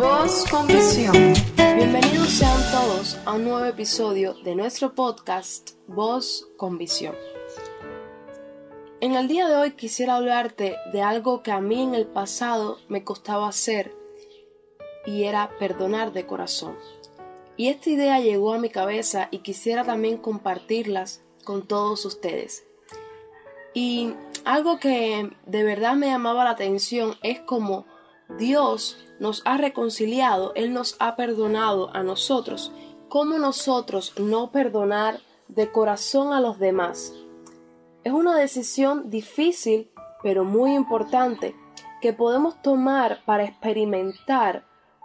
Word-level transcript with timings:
Voz 0.00 0.46
con 0.50 0.66
visión. 0.66 1.12
Bienvenidos 1.76 2.30
sean 2.30 2.58
todos 2.72 3.18
a 3.26 3.34
un 3.34 3.44
nuevo 3.44 3.66
episodio 3.66 4.32
de 4.32 4.54
nuestro 4.56 4.94
podcast 4.94 5.72
Voz 5.88 6.48
con 6.56 6.78
visión. 6.78 7.14
En 9.02 9.14
el 9.14 9.28
día 9.28 9.46
de 9.46 9.56
hoy 9.56 9.72
quisiera 9.72 10.16
hablarte 10.16 10.78
de 10.90 11.02
algo 11.02 11.42
que 11.42 11.52
a 11.52 11.60
mí 11.60 11.82
en 11.82 11.94
el 11.94 12.06
pasado 12.06 12.78
me 12.88 13.04
costaba 13.04 13.46
hacer 13.46 13.94
y 15.04 15.24
era 15.24 15.50
perdonar 15.58 16.14
de 16.14 16.24
corazón. 16.24 16.78
Y 17.58 17.68
esta 17.68 17.90
idea 17.90 18.20
llegó 18.20 18.54
a 18.54 18.58
mi 18.58 18.70
cabeza 18.70 19.28
y 19.30 19.40
quisiera 19.40 19.84
también 19.84 20.16
compartirlas 20.16 21.20
con 21.44 21.68
todos 21.68 22.06
ustedes. 22.06 22.64
Y 23.74 24.14
algo 24.46 24.78
que 24.78 25.30
de 25.44 25.62
verdad 25.62 25.94
me 25.94 26.06
llamaba 26.06 26.44
la 26.44 26.52
atención 26.52 27.16
es 27.22 27.40
como 27.40 27.84
Dios 28.38 28.98
nos 29.18 29.42
ha 29.44 29.56
reconciliado, 29.56 30.52
Él 30.54 30.72
nos 30.72 30.96
ha 30.98 31.16
perdonado 31.16 31.94
a 31.94 32.02
nosotros. 32.02 32.72
¿Cómo 33.08 33.38
nosotros 33.38 34.14
no 34.18 34.50
perdonar 34.50 35.20
de 35.48 35.70
corazón 35.70 36.32
a 36.32 36.40
los 36.40 36.58
demás? 36.58 37.12
Es 38.02 38.12
una 38.12 38.36
decisión 38.36 39.10
difícil, 39.10 39.90
pero 40.22 40.44
muy 40.44 40.74
importante, 40.74 41.54
que 42.00 42.12
podemos 42.12 42.60
tomar 42.62 43.20
para 43.26 43.44
experimentar 43.44 44.64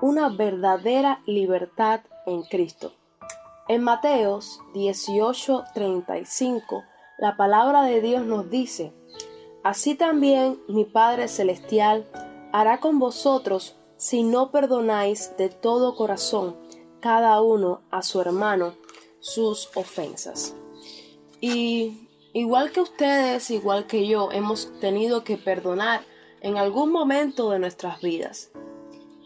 una 0.00 0.28
verdadera 0.28 1.20
libertad 1.26 2.00
en 2.26 2.42
Cristo. 2.42 2.92
En 3.68 3.82
Mateos 3.82 4.60
18:35, 4.74 6.84
la 7.18 7.36
palabra 7.36 7.82
de 7.82 8.00
Dios 8.00 8.24
nos 8.24 8.48
dice, 8.50 8.92
Así 9.64 9.96
también 9.96 10.60
mi 10.68 10.84
Padre 10.84 11.26
Celestial 11.26 12.06
hará 12.56 12.80
con 12.80 12.98
vosotros 12.98 13.76
si 13.98 14.22
no 14.22 14.50
perdonáis 14.50 15.36
de 15.36 15.50
todo 15.50 15.94
corazón 15.94 16.56
cada 17.00 17.42
uno 17.42 17.82
a 17.90 18.00
su 18.02 18.18
hermano 18.18 18.74
sus 19.20 19.68
ofensas. 19.74 20.54
Y 21.38 22.08
igual 22.32 22.72
que 22.72 22.80
ustedes, 22.80 23.50
igual 23.50 23.86
que 23.86 24.06
yo, 24.06 24.32
hemos 24.32 24.72
tenido 24.80 25.22
que 25.22 25.36
perdonar 25.36 26.00
en 26.40 26.56
algún 26.56 26.90
momento 26.92 27.50
de 27.50 27.58
nuestras 27.58 28.00
vidas. 28.00 28.52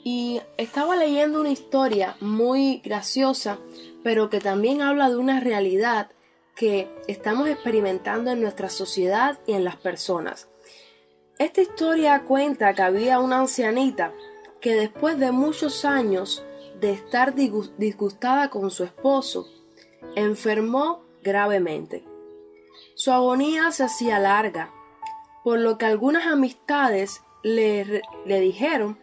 Y 0.02 0.40
estaba 0.56 0.96
leyendo 0.96 1.38
una 1.40 1.50
historia 1.50 2.16
muy 2.20 2.78
graciosa, 2.78 3.60
pero 4.02 4.28
que 4.28 4.40
también 4.40 4.82
habla 4.82 5.08
de 5.08 5.16
una 5.16 5.38
realidad 5.38 6.10
que 6.56 6.92
estamos 7.06 7.48
experimentando 7.48 8.32
en 8.32 8.40
nuestra 8.40 8.70
sociedad 8.70 9.38
y 9.46 9.52
en 9.52 9.62
las 9.62 9.76
personas. 9.76 10.48
Esta 11.40 11.62
historia 11.62 12.24
cuenta 12.26 12.74
que 12.74 12.82
había 12.82 13.18
una 13.18 13.38
ancianita 13.38 14.12
que 14.60 14.74
después 14.74 15.18
de 15.18 15.32
muchos 15.32 15.86
años 15.86 16.44
de 16.78 16.92
estar 16.92 17.34
disgustada 17.34 18.50
con 18.50 18.70
su 18.70 18.84
esposo, 18.84 19.48
enfermó 20.16 21.02
gravemente. 21.22 22.04
Su 22.94 23.10
agonía 23.10 23.72
se 23.72 23.84
hacía 23.84 24.18
larga, 24.18 24.70
por 25.42 25.58
lo 25.60 25.78
que 25.78 25.86
algunas 25.86 26.26
amistades 26.26 27.22
le, 27.42 28.02
le 28.26 28.40
dijeron 28.40 28.98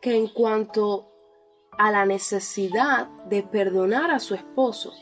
que 0.00 0.14
en 0.14 0.28
cuanto 0.28 1.10
a 1.76 1.90
la 1.90 2.06
necesidad 2.06 3.08
de 3.24 3.42
perdonar 3.42 4.12
a 4.12 4.20
su 4.20 4.36
esposo, 4.36 4.92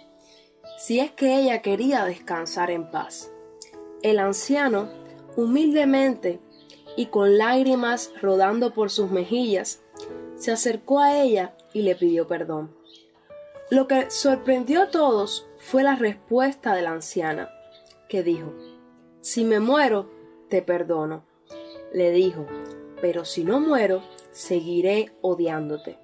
si 0.79 1.01
es 1.01 1.13
que 1.13 1.39
ella 1.39 1.61
quería 1.61 2.07
descansar 2.07 2.71
en 2.71 2.91
paz. 2.91 3.31
El 4.01 4.19
anciano, 4.19 4.89
humildemente 5.37 6.41
y 6.99 7.07
con 7.07 7.39
lágrimas 7.39 8.13
rodando 8.21 8.75
por 8.75 8.91
sus 8.91 9.09
mejillas, 9.13 9.85
se 10.35 10.51
acercó 10.51 10.99
a 10.99 11.23
ella 11.23 11.55
y 11.73 11.83
le 11.83 11.95
pidió 11.95 12.27
perdón. 12.27 12.75
Lo 13.71 13.87
que 13.87 14.11
sorprendió 14.11 14.83
a 14.83 14.91
todos 14.91 15.47
fue 15.59 15.85
la 15.85 15.95
respuesta 15.95 16.75
de 16.75 16.83
la 16.83 16.91
anciana, 16.91 17.51
que 18.09 18.25
dijo, 18.25 18.53
Si 19.21 19.45
me 19.45 19.61
muero, 19.61 20.11
te 20.49 20.61
perdono. 20.61 21.25
Le 21.93 22.11
dijo, 22.11 22.47
pero 23.01 23.25
si 23.25 23.45
no 23.45 23.61
muero, 23.61 24.03
seguiré 24.33 25.13
odiándote. 25.23 26.01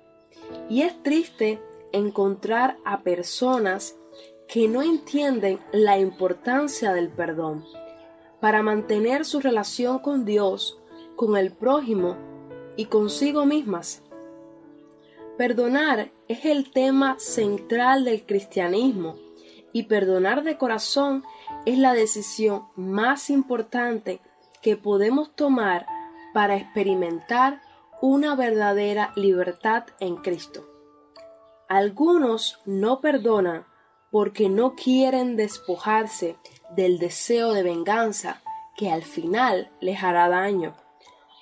Y 0.68 0.82
es 0.82 1.02
triste 1.02 1.60
encontrar 1.90 2.76
a 2.84 3.02
personas 3.02 3.96
que 4.46 4.68
no 4.68 4.80
entienden 4.80 5.58
la 5.72 5.98
importancia 5.98 6.92
del 6.92 7.08
perdón 7.08 7.64
para 8.44 8.62
mantener 8.62 9.24
su 9.24 9.40
relación 9.40 10.00
con 10.00 10.26
Dios, 10.26 10.78
con 11.16 11.36
el 11.36 11.52
prójimo 11.52 12.16
y 12.76 12.86
consigo 12.86 13.46
mismas. 13.46 14.02
Perdonar 15.36 16.12
es 16.28 16.44
el 16.44 16.70
tema 16.70 17.16
central 17.18 18.04
del 18.04 18.24
cristianismo 18.24 19.16
y 19.72 19.84
perdonar 19.84 20.44
de 20.44 20.56
corazón 20.56 21.24
es 21.66 21.78
la 21.78 21.92
decisión 21.92 22.68
más 22.76 23.30
importante 23.30 24.20
que 24.62 24.76
podemos 24.76 25.34
tomar 25.34 25.86
para 26.32 26.56
experimentar 26.56 27.60
una 28.00 28.36
verdadera 28.36 29.12
libertad 29.16 29.86
en 29.98 30.16
Cristo. 30.16 30.68
Algunos 31.68 32.60
no 32.64 33.00
perdonan 33.00 33.66
porque 34.10 34.48
no 34.48 34.74
quieren 34.76 35.36
despojarse 35.36 36.36
del 36.76 36.98
deseo 36.98 37.52
de 37.52 37.62
venganza 37.62 38.42
que 38.76 38.92
al 38.92 39.02
final 39.02 39.72
les 39.80 40.02
hará 40.02 40.28
daño. 40.28 40.74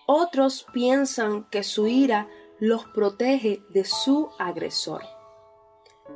Otros 0.07 0.67
piensan 0.73 1.45
que 1.51 1.63
su 1.63 1.87
ira 1.87 2.29
los 2.59 2.85
protege 2.87 3.63
de 3.71 3.85
su 3.85 4.31
agresor. 4.39 5.03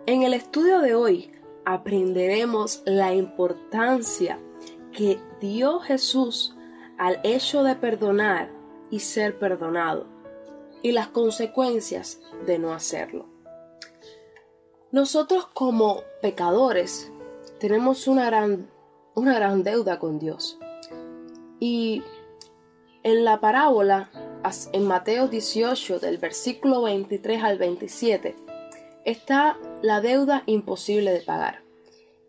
En 0.06 0.22
el 0.22 0.34
estudio 0.34 0.80
de 0.80 0.94
hoy 0.94 1.32
aprenderemos 1.64 2.82
la 2.84 3.14
importancia 3.14 4.38
que 4.92 5.20
dio 5.40 5.80
Jesús 5.80 6.56
al 6.98 7.20
hecho 7.24 7.62
de 7.62 7.74
perdonar 7.76 8.50
y 8.90 9.00
ser 9.00 9.38
perdonado 9.38 10.06
y 10.82 10.92
las 10.92 11.08
consecuencias 11.08 12.20
de 12.46 12.58
no 12.58 12.72
hacerlo. 12.72 13.26
Nosotros 14.92 15.46
como 15.52 16.02
pecadores 16.22 17.12
tenemos 17.58 18.06
una 18.06 18.26
gran, 18.26 18.70
una 19.14 19.34
gran 19.34 19.62
deuda 19.62 19.98
con 19.98 20.18
Dios. 20.18 20.58
Y 21.58 22.02
en 23.06 23.24
la 23.24 23.38
parábola, 23.38 24.10
en 24.72 24.84
Mateo 24.84 25.28
18, 25.28 26.00
del 26.00 26.18
versículo 26.18 26.82
23 26.82 27.40
al 27.40 27.56
27, 27.56 28.34
está 29.04 29.56
la 29.80 30.00
deuda 30.00 30.42
imposible 30.46 31.12
de 31.12 31.20
pagar. 31.20 31.60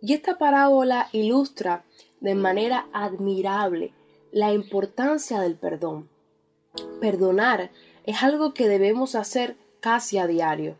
Y 0.03 0.13
esta 0.13 0.37
parábola 0.37 1.09
ilustra 1.13 1.83
de 2.19 2.35
manera 2.35 2.85
admirable 2.93 3.91
la 4.31 4.53
importancia 4.53 5.41
del 5.41 5.55
perdón. 5.55 6.09
Perdonar 7.01 7.71
es 8.03 8.21
algo 8.21 8.53
que 8.53 8.69
debemos 8.69 9.15
hacer 9.15 9.55
casi 9.79 10.19
a 10.19 10.27
diario. 10.27 10.75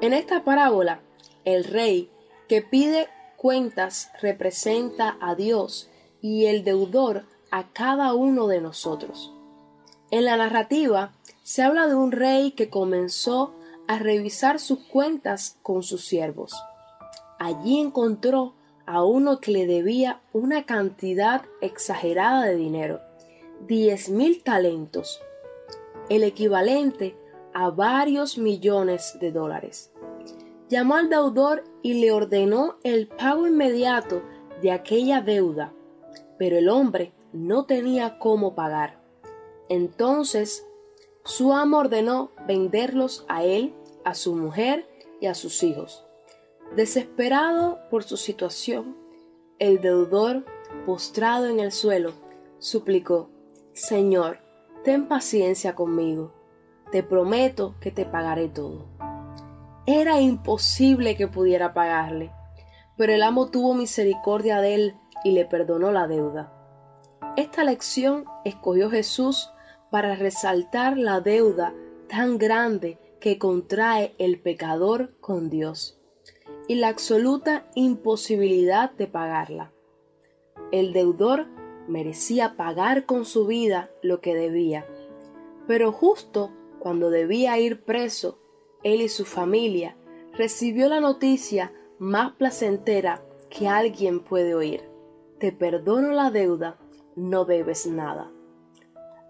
En 0.00 0.12
esta 0.12 0.44
parábola, 0.44 1.00
el 1.44 1.64
rey 1.64 2.08
que 2.48 2.62
pide 2.62 3.08
cuentas 3.36 4.12
representa 4.22 5.18
a 5.20 5.34
Dios 5.34 5.90
y 6.22 6.46
el 6.46 6.62
deudor 6.62 7.24
a 7.50 7.68
cada 7.68 8.14
uno 8.14 8.46
de 8.46 8.60
nosotros. 8.60 9.32
En 10.10 10.24
la 10.24 10.36
narrativa 10.36 11.12
se 11.42 11.62
habla 11.62 11.86
de 11.86 11.94
un 11.94 12.12
rey 12.12 12.52
que 12.52 12.70
comenzó 12.70 13.54
a 13.86 13.98
revisar 13.98 14.58
sus 14.60 14.80
cuentas 14.80 15.58
con 15.62 15.82
sus 15.82 16.04
siervos. 16.04 16.54
Allí 17.38 17.78
encontró 17.80 18.54
a 18.86 19.04
uno 19.04 19.40
que 19.40 19.52
le 19.52 19.66
debía 19.66 20.20
una 20.32 20.64
cantidad 20.64 21.42
exagerada 21.60 22.44
de 22.44 22.56
dinero, 22.56 23.00
diez 23.66 24.08
mil 24.08 24.42
talentos, 24.42 25.20
el 26.08 26.22
equivalente 26.22 27.16
a 27.52 27.70
varios 27.70 28.38
millones 28.38 29.18
de 29.20 29.32
dólares. 29.32 29.90
Llamó 30.68 30.96
al 30.96 31.08
deudor 31.08 31.64
y 31.82 31.94
le 31.94 32.12
ordenó 32.12 32.76
el 32.82 33.08
pago 33.08 33.46
inmediato 33.46 34.22
de 34.62 34.72
aquella 34.72 35.20
deuda, 35.22 35.72
pero 36.38 36.58
el 36.58 36.68
hombre 36.68 37.12
no 37.32 37.64
tenía 37.66 38.18
cómo 38.18 38.54
pagar. 38.54 39.00
Entonces 39.68 40.66
su 41.24 41.52
amo 41.52 41.78
ordenó 41.78 42.30
venderlos 42.46 43.24
a 43.28 43.44
él, 43.44 43.74
a 44.04 44.14
su 44.14 44.34
mujer 44.34 44.88
y 45.20 45.26
a 45.26 45.34
sus 45.34 45.62
hijos. 45.62 46.06
Desesperado 46.74 47.78
por 47.90 48.04
su 48.04 48.16
situación, 48.16 48.96
el 49.58 49.80
deudor, 49.80 50.44
postrado 50.86 51.46
en 51.46 51.60
el 51.60 51.72
suelo, 51.72 52.12
suplicó, 52.58 53.30
Señor, 53.72 54.38
ten 54.84 55.08
paciencia 55.08 55.74
conmigo 55.74 56.32
te 56.90 57.02
prometo 57.02 57.74
que 57.80 57.90
te 57.90 58.04
pagaré 58.04 58.48
todo. 58.48 58.86
Era 59.86 60.20
imposible 60.20 61.16
que 61.16 61.28
pudiera 61.28 61.74
pagarle, 61.74 62.30
pero 62.96 63.12
el 63.12 63.22
amo 63.22 63.50
tuvo 63.50 63.74
misericordia 63.74 64.60
de 64.60 64.74
él 64.74 64.96
y 65.24 65.32
le 65.32 65.44
perdonó 65.44 65.92
la 65.92 66.06
deuda. 66.06 66.52
Esta 67.38 67.62
lección 67.62 68.24
escogió 68.44 68.90
Jesús 68.90 69.48
para 69.92 70.16
resaltar 70.16 70.98
la 70.98 71.20
deuda 71.20 71.72
tan 72.08 72.36
grande 72.36 72.98
que 73.20 73.38
contrae 73.38 74.12
el 74.18 74.40
pecador 74.40 75.16
con 75.20 75.48
Dios 75.48 76.00
y 76.66 76.74
la 76.74 76.88
absoluta 76.88 77.70
imposibilidad 77.76 78.90
de 78.90 79.06
pagarla. 79.06 79.70
El 80.72 80.92
deudor 80.92 81.46
merecía 81.86 82.56
pagar 82.56 83.06
con 83.06 83.24
su 83.24 83.46
vida 83.46 83.88
lo 84.02 84.20
que 84.20 84.34
debía, 84.34 84.84
pero 85.68 85.92
justo 85.92 86.50
cuando 86.80 87.08
debía 87.08 87.56
ir 87.60 87.84
preso, 87.84 88.40
él 88.82 89.00
y 89.00 89.08
su 89.08 89.24
familia 89.24 89.96
recibió 90.32 90.88
la 90.88 90.98
noticia 90.98 91.72
más 92.00 92.32
placentera 92.32 93.22
que 93.48 93.68
alguien 93.68 94.24
puede 94.24 94.56
oír. 94.56 94.82
Te 95.38 95.52
perdono 95.52 96.10
la 96.10 96.32
deuda, 96.32 96.80
no 97.18 97.44
debes 97.44 97.86
nada. 97.86 98.30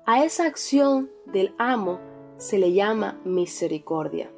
A 0.07 0.25
esa 0.25 0.47
acción 0.47 1.11
del 1.27 1.55
amo 1.59 1.99
se 2.37 2.59
le 2.59 2.73
llama 2.73 3.21
misericordia. 3.25 4.31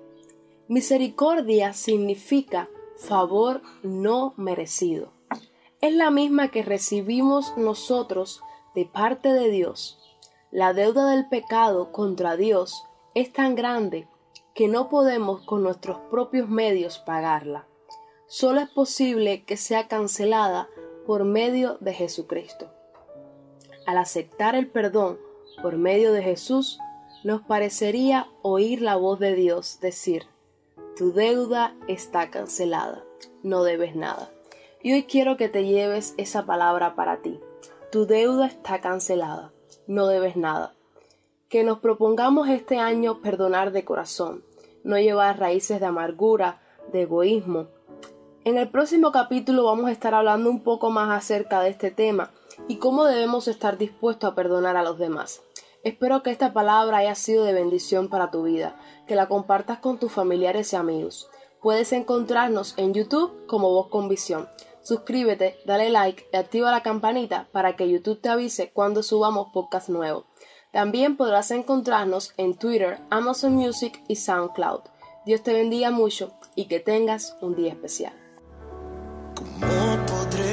Misericordia 0.69 1.73
significa 1.73 2.69
favor 2.97 3.61
no 3.83 4.35
merecido. 4.37 5.13
Es 5.81 5.95
la 5.95 6.11
misma 6.11 6.49
que 6.49 6.63
recibimos 6.63 7.57
nosotros 7.57 8.43
de 8.75 8.85
parte 8.85 9.33
de 9.33 9.51
Dios. 9.51 9.99
La 10.51 10.73
deuda 10.73 11.11
del 11.11 11.29
pecado 11.29 11.93
contra 11.93 12.37
Dios 12.37 12.85
es 13.15 13.33
tan 13.33 13.55
grande 13.55 14.09
que 14.55 14.69
no 14.69 14.89
podemos 14.89 15.43
con 15.43 15.63
nuestros 15.63 15.99
propios 16.11 16.49
medios 16.49 16.99
pagarla. 16.99 17.67
Solo 18.27 18.61
es 18.61 18.71
posible 18.71 19.45
que 19.45 19.57
sea 19.57 19.89
cancelada 19.89 20.69
por 21.07 21.25
medio 21.25 21.79
de 21.81 21.95
Jesucristo. 21.95 22.71
Al 23.91 23.99
aceptar 23.99 24.55
el 24.55 24.69
perdón 24.69 25.19
por 25.61 25.77
medio 25.77 26.13
de 26.13 26.23
Jesús, 26.23 26.79
nos 27.25 27.43
parecería 27.43 28.29
oír 28.41 28.83
la 28.83 28.95
voz 28.95 29.19
de 29.19 29.35
Dios 29.35 29.81
decir, 29.81 30.27
tu 30.97 31.13
deuda 31.13 31.75
está 31.89 32.31
cancelada, 32.31 33.03
no 33.43 33.65
debes 33.65 33.97
nada. 33.97 34.31
Y 34.81 34.93
hoy 34.93 35.03
quiero 35.03 35.37
que 35.37 35.49
te 35.49 35.65
lleves 35.65 36.15
esa 36.19 36.47
palabra 36.47 36.95
para 36.95 37.21
ti. 37.21 37.41
Tu 37.91 38.07
deuda 38.07 38.47
está 38.47 38.81
cancelada, 38.81 39.53
no 39.89 40.07
debes 40.07 40.37
nada. 40.37 40.73
Que 41.49 41.65
nos 41.65 41.81
propongamos 41.81 42.49
este 42.49 42.79
año 42.79 43.21
perdonar 43.21 43.73
de 43.73 43.85
corazón, 43.85 44.45
no 44.85 45.01
llevar 45.01 45.41
raíces 45.41 45.81
de 45.81 45.87
amargura, 45.87 46.61
de 46.93 47.03
egoísmo. 47.03 47.67
En 48.51 48.59
el 48.59 48.69
próximo 48.69 49.13
capítulo 49.13 49.63
vamos 49.63 49.87
a 49.87 49.93
estar 49.93 50.13
hablando 50.13 50.51
un 50.51 50.65
poco 50.65 50.91
más 50.91 51.17
acerca 51.17 51.61
de 51.61 51.71
este 51.71 51.93
tema 51.93 52.33
y 52.67 52.79
cómo 52.79 53.05
debemos 53.05 53.47
estar 53.47 53.79
dispuestos 53.79 54.29
a 54.29 54.35
perdonar 54.35 54.77
a 54.77 54.83
los 54.83 54.99
demás. 54.99 55.41
Espero 55.85 56.25
que 56.25 56.33
esta 56.33 56.53
palabra 56.53 56.97
haya 56.97 57.15
sido 57.15 57.45
de 57.45 57.53
bendición 57.53 58.09
para 58.09 58.33
tu 58.33 58.43
vida, 58.43 58.75
que 59.07 59.15
la 59.15 59.29
compartas 59.29 59.79
con 59.79 60.01
tus 60.01 60.11
familiares 60.11 60.73
y 60.73 60.77
amigos. 60.77 61.31
Puedes 61.63 61.93
encontrarnos 61.93 62.75
en 62.77 62.93
YouTube 62.93 63.47
como 63.47 63.71
Voz 63.71 63.87
con 63.87 64.09
Visión. 64.09 64.49
Suscríbete, 64.83 65.61
dale 65.65 65.89
like 65.89 66.27
y 66.33 66.37
activa 66.37 66.73
la 66.73 66.83
campanita 66.83 67.47
para 67.53 67.77
que 67.77 67.89
YouTube 67.89 68.21
te 68.21 68.31
avise 68.31 68.73
cuando 68.73 69.05
subamos 69.05 69.53
podcast 69.53 69.89
nuevo. 69.89 70.27
También 70.73 71.17
podrás 71.17 71.53
encontrarnos 71.53 72.35
en 72.37 72.57
Twitter, 72.57 72.99
Amazon 73.11 73.53
Music 73.53 74.03
y 74.09 74.17
SoundCloud. 74.17 74.81
Dios 75.25 75.45
te 75.45 75.53
bendiga 75.53 75.93
mucho 75.93 76.33
y 76.57 76.65
que 76.65 76.81
tengas 76.81 77.37
un 77.41 77.55
día 77.55 77.71
especial. 77.71 78.20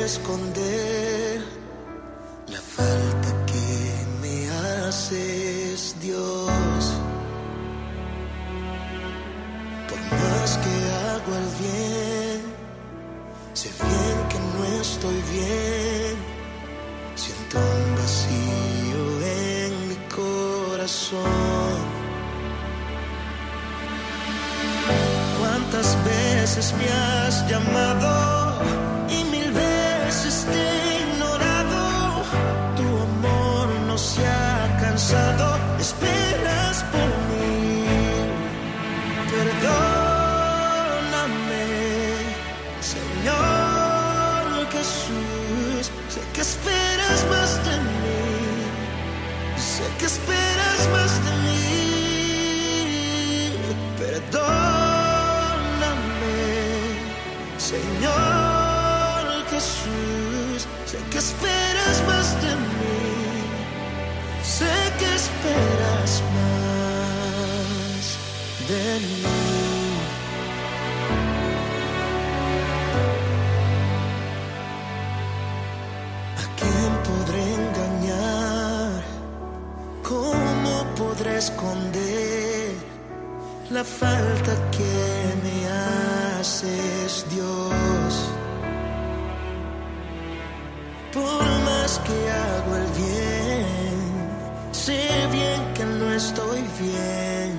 ¿Cómo 0.08 0.38
podré 0.38 0.56
esconder 0.56 1.42
la 2.48 2.62
falta 2.62 3.46
es 5.12 5.96
Dios. 6.00 6.84
Por 9.90 10.00
más 10.00 10.58
que 10.64 10.74
hago 11.04 11.32
el 11.42 11.50
bien, 11.60 12.42
sé 13.54 13.70
bien 13.84 14.18
que 14.30 14.40
no 14.40 14.82
estoy 14.82 15.20
bien. 15.34 16.16
Siento 17.16 17.58
un 17.58 17.96
vacío 17.98 19.02
en 19.26 19.90
mi 19.90 19.98
corazón. 20.16 21.80
¿Cuántas 25.40 25.98
veces 26.06 26.74
me 26.78 26.88
has 26.94 27.50
llamado 27.50 28.27
Sé 49.58 49.84
que 49.98 50.06
esperas 50.06 50.88
más 50.92 51.12
de 51.26 51.32
mí. 51.46 51.58
Perdóname, 53.98 54.48
Señor 57.58 59.24
Jesús. 59.50 60.68
Sé 60.86 60.98
que 61.12 61.18
esperas 61.18 62.04
más 62.08 62.28
de 62.42 62.56
mí. 62.56 63.00
Sé 64.44 64.76
que 65.00 65.16
esperas 65.16 66.22
más 66.38 68.04
de 68.70 69.00
mí. 69.00 69.57
La 83.70 83.84
falta 83.84 84.54
que 84.72 84.96
me 85.44 85.58
haces, 86.40 87.26
Dios? 87.30 88.14
Por 91.14 91.44
más 91.66 92.00
que 92.06 92.32
hago 92.32 92.76
el 92.76 92.88
bien 93.02 93.88
Sé 94.88 95.28
bien 95.34 95.74
que 95.74 95.84
no 95.84 96.14
estoy 96.14 96.62
bien. 96.80 97.58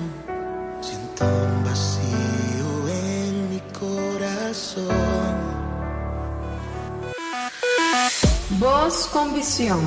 Siento 0.81 1.25
un 1.25 1.63
vacío 1.63 2.69
en 2.87 3.49
mi 3.51 3.59
corazón. 3.77 4.87
Voz 8.57 9.07
con 9.13 9.35
visión. 9.35 9.79